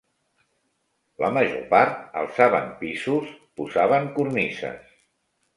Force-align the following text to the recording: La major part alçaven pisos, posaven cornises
La 1.23 1.29
major 1.35 1.59
part 1.75 2.01
alçaven 2.23 2.73
pisos, 2.81 3.31
posaven 3.61 4.11
cornises 4.17 4.99